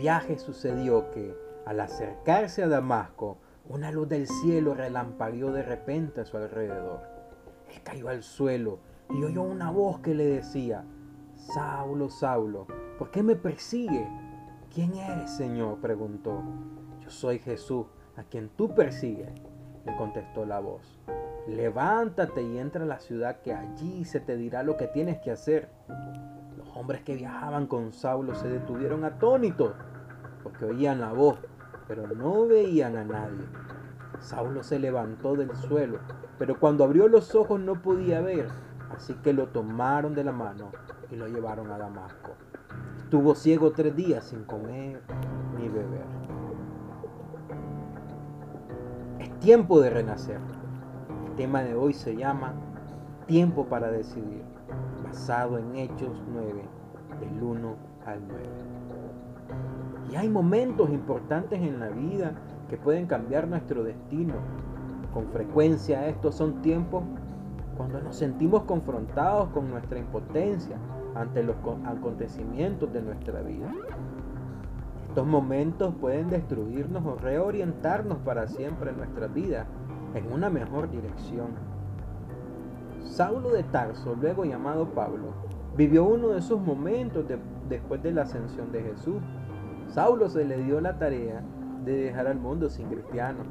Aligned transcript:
viaje 0.00 0.38
sucedió 0.38 1.10
que, 1.10 1.36
al 1.66 1.78
acercarse 1.78 2.62
a 2.62 2.68
Damasco, 2.68 3.36
una 3.68 3.92
luz 3.92 4.08
del 4.08 4.26
cielo 4.26 4.72
relampagueó 4.72 5.52
de 5.52 5.62
repente 5.62 6.22
a 6.22 6.24
su 6.24 6.38
alrededor. 6.38 7.02
Él 7.68 7.82
cayó 7.84 8.08
al 8.08 8.22
suelo 8.22 8.78
y 9.10 9.22
oyó 9.22 9.42
una 9.42 9.70
voz 9.70 10.00
que 10.00 10.14
le 10.14 10.24
decía, 10.24 10.86
Saulo, 11.36 12.08
Saulo, 12.08 12.66
¿por 12.98 13.10
qué 13.10 13.22
me 13.22 13.36
persigue? 13.36 14.08
¿Quién 14.72 14.94
eres, 14.94 15.32
Señor? 15.32 15.78
preguntó. 15.82 16.42
Yo 17.02 17.10
soy 17.10 17.38
Jesús, 17.38 17.84
a 18.16 18.22
quien 18.22 18.48
tú 18.48 18.74
persigues, 18.74 19.28
le 19.84 19.96
contestó 19.96 20.46
la 20.46 20.60
voz. 20.60 20.98
Levántate 21.46 22.42
y 22.42 22.56
entra 22.56 22.84
a 22.84 22.86
la 22.86 23.00
ciudad 23.00 23.42
que 23.42 23.52
allí 23.52 24.06
se 24.06 24.20
te 24.20 24.38
dirá 24.38 24.62
lo 24.62 24.78
que 24.78 24.86
tienes 24.86 25.18
que 25.18 25.30
hacer. 25.30 25.68
Los 26.56 26.74
hombres 26.74 27.02
que 27.02 27.16
viajaban 27.16 27.66
con 27.66 27.92
Saulo 27.92 28.34
se 28.34 28.48
detuvieron 28.48 29.04
atónitos 29.04 29.74
porque 30.42 30.64
oían 30.64 31.00
la 31.00 31.12
voz, 31.12 31.38
pero 31.88 32.06
no 32.06 32.46
veían 32.46 32.96
a 32.96 33.04
nadie. 33.04 33.46
Saulo 34.20 34.62
se 34.62 34.78
levantó 34.78 35.34
del 35.34 35.54
suelo, 35.56 35.98
pero 36.38 36.58
cuando 36.58 36.84
abrió 36.84 37.08
los 37.08 37.34
ojos 37.34 37.60
no 37.60 37.80
podía 37.82 38.20
ver, 38.20 38.48
así 38.94 39.14
que 39.14 39.32
lo 39.32 39.48
tomaron 39.48 40.14
de 40.14 40.24
la 40.24 40.32
mano 40.32 40.70
y 41.10 41.16
lo 41.16 41.26
llevaron 41.26 41.70
a 41.70 41.78
Damasco. 41.78 42.32
Estuvo 42.98 43.34
ciego 43.34 43.72
tres 43.72 43.96
días 43.96 44.24
sin 44.24 44.44
comer 44.44 45.02
ni 45.58 45.68
beber. 45.68 46.04
Es 49.18 49.40
tiempo 49.40 49.80
de 49.80 49.90
renacer. 49.90 50.38
El 51.26 51.34
tema 51.34 51.62
de 51.62 51.74
hoy 51.74 51.92
se 51.92 52.16
llama 52.16 52.54
Tiempo 53.26 53.66
para 53.66 53.90
decidir, 53.90 54.42
basado 55.02 55.58
en 55.58 55.74
Hechos 55.76 56.22
9, 56.32 56.62
del 57.20 57.42
1 57.42 57.76
al 58.06 58.28
9. 58.28 58.42
Y 60.10 60.16
hay 60.16 60.28
momentos 60.28 60.90
importantes 60.90 61.60
en 61.60 61.78
la 61.78 61.88
vida 61.88 62.32
que 62.68 62.76
pueden 62.76 63.06
cambiar 63.06 63.46
nuestro 63.48 63.82
destino. 63.84 64.34
Con 65.14 65.28
frecuencia 65.28 66.08
estos 66.08 66.34
son 66.34 66.62
tiempos 66.62 67.02
cuando 67.76 68.00
nos 68.00 68.16
sentimos 68.16 68.64
confrontados 68.64 69.48
con 69.50 69.70
nuestra 69.70 69.98
impotencia 69.98 70.76
ante 71.14 71.42
los 71.42 71.56
acontecimientos 71.84 72.92
de 72.92 73.02
nuestra 73.02 73.40
vida. 73.42 73.72
Estos 75.08 75.26
momentos 75.26 75.94
pueden 76.00 76.28
destruirnos 76.28 77.04
o 77.04 77.16
reorientarnos 77.16 78.18
para 78.18 78.46
siempre 78.46 78.90
en 78.90 78.98
nuestra 78.98 79.26
vida 79.26 79.66
en 80.14 80.32
una 80.32 80.50
mejor 80.50 80.90
dirección. 80.90 81.48
Saulo 83.02 83.50
de 83.50 83.62
Tarso, 83.64 84.14
luego 84.14 84.44
llamado 84.44 84.90
Pablo, 84.90 85.32
vivió 85.76 86.04
uno 86.04 86.28
de 86.28 86.38
esos 86.38 86.60
momentos 86.60 87.24
después 87.68 88.02
de 88.02 88.12
la 88.12 88.22
ascensión 88.22 88.70
de 88.72 88.82
Jesús. 88.82 89.16
Saulo 89.92 90.28
se 90.28 90.44
le 90.44 90.58
dio 90.58 90.80
la 90.80 90.98
tarea 90.98 91.42
de 91.84 91.96
dejar 91.96 92.28
al 92.28 92.38
mundo 92.38 92.68
sin 92.70 92.88
cristianos. 92.88 93.46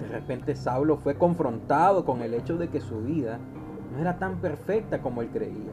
De 0.00 0.08
repente 0.08 0.54
Saulo 0.54 0.98
fue 0.98 1.16
confrontado 1.16 2.04
con 2.04 2.20
el 2.20 2.34
hecho 2.34 2.58
de 2.58 2.68
que 2.68 2.80
su 2.80 3.00
vida 3.00 3.38
no 3.92 3.98
era 3.98 4.18
tan 4.18 4.40
perfecta 4.40 5.00
como 5.00 5.22
él 5.22 5.30
creía. 5.30 5.72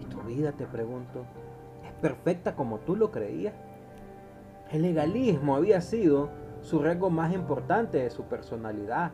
¿Y 0.00 0.04
tu 0.06 0.20
vida, 0.22 0.52
te 0.52 0.66
pregunto, 0.66 1.24
es 1.84 1.92
perfecta 2.00 2.56
como 2.56 2.78
tú 2.78 2.96
lo 2.96 3.12
creías? 3.12 3.54
El 4.72 4.82
legalismo 4.82 5.54
había 5.54 5.80
sido 5.80 6.30
su 6.60 6.82
rasgo 6.82 7.08
más 7.08 7.32
importante 7.32 7.98
de 7.98 8.10
su 8.10 8.24
personalidad. 8.24 9.12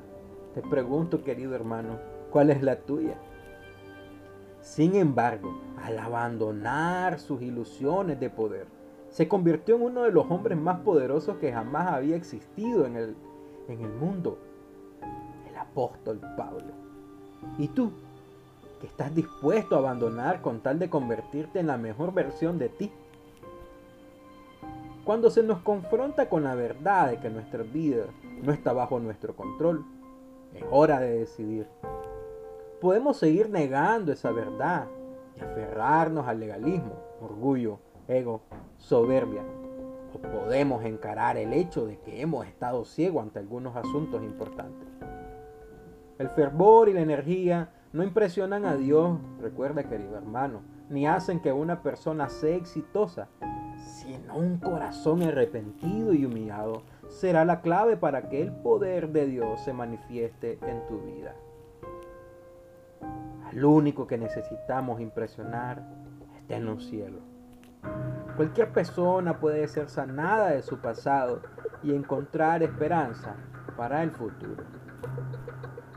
Te 0.54 0.62
pregunto, 0.62 1.22
querido 1.22 1.54
hermano, 1.54 1.98
¿cuál 2.30 2.50
es 2.50 2.62
la 2.62 2.76
tuya? 2.76 3.18
Sin 4.64 4.96
embargo, 4.96 5.60
al 5.76 5.98
abandonar 5.98 7.20
sus 7.20 7.42
ilusiones 7.42 8.18
de 8.18 8.30
poder, 8.30 8.66
se 9.10 9.28
convirtió 9.28 9.76
en 9.76 9.82
uno 9.82 10.04
de 10.04 10.10
los 10.10 10.24
hombres 10.30 10.58
más 10.58 10.80
poderosos 10.80 11.36
que 11.36 11.52
jamás 11.52 11.92
había 11.92 12.16
existido 12.16 12.86
en 12.86 12.96
el, 12.96 13.14
en 13.68 13.82
el 13.82 13.92
mundo, 13.92 14.38
el 15.50 15.56
apóstol 15.56 16.18
Pablo. 16.38 16.72
¿Y 17.58 17.68
tú? 17.68 17.92
¿Que 18.80 18.86
estás 18.86 19.14
dispuesto 19.14 19.76
a 19.76 19.80
abandonar 19.80 20.40
con 20.40 20.60
tal 20.60 20.78
de 20.78 20.88
convertirte 20.88 21.60
en 21.60 21.66
la 21.66 21.76
mejor 21.76 22.14
versión 22.14 22.58
de 22.58 22.70
ti? 22.70 22.90
Cuando 25.04 25.28
se 25.28 25.42
nos 25.42 25.58
confronta 25.58 26.30
con 26.30 26.42
la 26.42 26.54
verdad 26.54 27.10
de 27.10 27.20
que 27.20 27.28
nuestra 27.28 27.62
vida 27.62 28.06
no 28.42 28.50
está 28.50 28.72
bajo 28.72 28.98
nuestro 28.98 29.36
control, 29.36 29.84
es 30.54 30.64
hora 30.70 31.00
de 31.00 31.18
decidir. 31.18 31.66
Podemos 32.84 33.16
seguir 33.16 33.48
negando 33.48 34.12
esa 34.12 34.30
verdad 34.30 34.88
y 35.34 35.40
aferrarnos 35.40 36.28
al 36.28 36.38
legalismo, 36.38 36.92
orgullo, 37.18 37.78
ego, 38.08 38.42
soberbia. 38.76 39.42
O 40.12 40.18
podemos 40.18 40.84
encarar 40.84 41.38
el 41.38 41.54
hecho 41.54 41.86
de 41.86 41.98
que 42.00 42.20
hemos 42.20 42.46
estado 42.46 42.84
ciegos 42.84 43.22
ante 43.22 43.38
algunos 43.38 43.74
asuntos 43.74 44.22
importantes. 44.22 44.86
El 46.18 46.28
fervor 46.28 46.90
y 46.90 46.92
la 46.92 47.00
energía 47.00 47.70
no 47.94 48.04
impresionan 48.04 48.66
a 48.66 48.76
Dios, 48.76 49.18
recuerda 49.40 49.88
querido 49.88 50.18
hermano, 50.18 50.60
ni 50.90 51.06
hacen 51.06 51.40
que 51.40 51.54
una 51.54 51.82
persona 51.82 52.28
sea 52.28 52.54
exitosa 52.54 53.28
sino 53.78 54.36
un 54.36 54.58
corazón 54.58 55.22
arrepentido 55.22 56.12
y 56.12 56.26
humillado 56.26 56.82
será 57.08 57.46
la 57.46 57.62
clave 57.62 57.96
para 57.96 58.28
que 58.28 58.42
el 58.42 58.52
poder 58.52 59.08
de 59.08 59.24
Dios 59.24 59.60
se 59.60 59.72
manifieste 59.72 60.58
en 60.66 60.86
tu 60.86 61.00
vida. 61.00 61.34
Al 63.50 63.64
único 63.64 64.06
que 64.06 64.18
necesitamos 64.18 65.00
impresionar 65.00 65.82
está 66.40 66.56
en 66.56 66.66
los 66.66 66.84
cielos. 66.86 67.22
Cualquier 68.36 68.72
persona 68.72 69.38
puede 69.38 69.68
ser 69.68 69.88
sanada 69.88 70.50
de 70.50 70.62
su 70.62 70.78
pasado 70.78 71.40
y 71.82 71.94
encontrar 71.94 72.62
esperanza 72.62 73.36
para 73.76 74.02
el 74.02 74.10
futuro. 74.10 74.64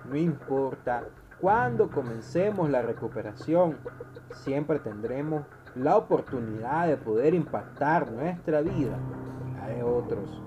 No 0.07 0.15
importa 0.15 1.03
cuándo 1.41 1.89
comencemos 1.89 2.69
la 2.69 2.81
recuperación, 2.81 3.77
siempre 4.31 4.79
tendremos 4.79 5.45
la 5.75 5.97
oportunidad 5.97 6.87
de 6.87 6.97
poder 6.97 7.33
impactar 7.33 8.11
nuestra 8.11 8.61
vida 8.61 8.97
la 9.59 9.67
de 9.67 9.83
otros. 9.83 10.41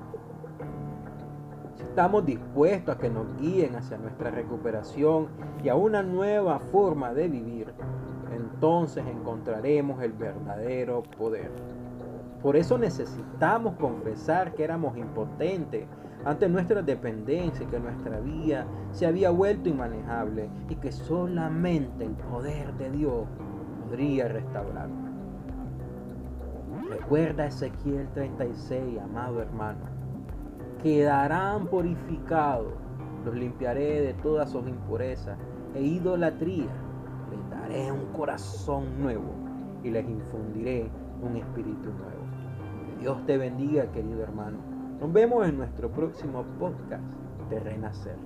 Si 1.80 1.86
estamos 1.86 2.26
dispuestos 2.26 2.94
a 2.94 2.98
que 2.98 3.08
nos 3.08 3.34
guíen 3.38 3.74
hacia 3.74 3.96
nuestra 3.96 4.30
recuperación 4.30 5.28
y 5.64 5.70
a 5.70 5.76
una 5.76 6.02
nueva 6.02 6.58
forma 6.58 7.14
de 7.14 7.26
vivir, 7.26 7.72
entonces 8.30 9.02
encontraremos 9.06 10.02
el 10.02 10.12
verdadero 10.12 11.02
poder. 11.16 11.50
Por 12.42 12.56
eso 12.56 12.76
necesitamos 12.76 13.76
confesar 13.76 14.52
que 14.52 14.64
éramos 14.64 14.94
impotentes 14.98 15.86
ante 16.26 16.50
nuestra 16.50 16.82
dependencia 16.82 17.64
y 17.64 17.68
que 17.68 17.80
nuestra 17.80 18.20
vida 18.20 18.66
se 18.92 19.06
había 19.06 19.30
vuelto 19.30 19.70
inmanejable 19.70 20.50
y 20.68 20.74
que 20.74 20.92
solamente 20.92 22.04
el 22.04 22.12
poder 22.12 22.74
de 22.74 22.90
Dios 22.90 23.26
podría 23.88 24.28
restaurarnos. 24.28 25.10
Recuerda 26.90 27.46
Ezequiel 27.46 28.06
36, 28.12 29.00
amado 29.00 29.40
hermano. 29.40 29.99
Quedarán 30.82 31.66
purificados, 31.66 32.72
los 33.26 33.34
limpiaré 33.34 34.00
de 34.00 34.14
todas 34.14 34.50
sus 34.50 34.66
impurezas 34.66 35.38
e 35.74 35.82
idolatría. 35.82 36.70
Les 37.30 37.50
daré 37.50 37.92
un 37.92 38.06
corazón 38.14 38.98
nuevo 38.98 39.34
y 39.84 39.90
les 39.90 40.08
infundiré 40.08 40.90
un 41.22 41.36
espíritu 41.36 41.90
nuevo. 41.90 42.24
Que 42.86 43.02
Dios 43.02 43.26
te 43.26 43.36
bendiga, 43.36 43.92
querido 43.92 44.22
hermano. 44.22 44.56
Nos 45.00 45.12
vemos 45.12 45.46
en 45.46 45.58
nuestro 45.58 45.90
próximo 45.90 46.44
podcast 46.58 47.04
de 47.50 47.60
Renacer. 47.60 48.16